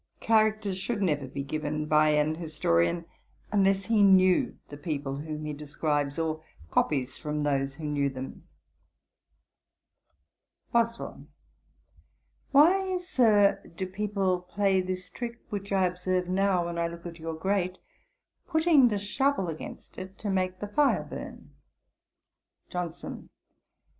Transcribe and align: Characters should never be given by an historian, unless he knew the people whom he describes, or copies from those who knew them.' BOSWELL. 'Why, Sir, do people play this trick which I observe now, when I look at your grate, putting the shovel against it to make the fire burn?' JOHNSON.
Characters 0.19 0.79
should 0.79 1.03
never 1.03 1.27
be 1.27 1.43
given 1.43 1.85
by 1.85 2.09
an 2.09 2.33
historian, 2.33 3.05
unless 3.51 3.85
he 3.85 4.01
knew 4.01 4.57
the 4.69 4.75
people 4.77 5.17
whom 5.17 5.45
he 5.45 5.53
describes, 5.53 6.17
or 6.17 6.43
copies 6.71 7.19
from 7.19 7.43
those 7.43 7.75
who 7.75 7.83
knew 7.83 8.09
them.' 8.09 8.47
BOSWELL. 10.71 11.27
'Why, 12.49 12.97
Sir, 12.97 13.61
do 13.75 13.85
people 13.85 14.39
play 14.41 14.81
this 14.81 15.07
trick 15.07 15.37
which 15.51 15.71
I 15.71 15.85
observe 15.85 16.27
now, 16.27 16.65
when 16.65 16.79
I 16.79 16.87
look 16.87 17.05
at 17.05 17.19
your 17.19 17.35
grate, 17.35 17.77
putting 18.47 18.87
the 18.87 18.97
shovel 18.97 19.49
against 19.49 19.99
it 19.99 20.17
to 20.17 20.31
make 20.31 20.57
the 20.59 20.67
fire 20.69 21.03
burn?' 21.07 21.51
JOHNSON. 22.71 23.29